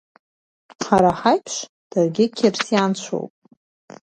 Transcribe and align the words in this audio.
Ҳара 0.83 1.11
ҳаиԥш 1.19 1.55
даргьы 1.91 2.25
қьырсианцәоуп… 2.37 3.33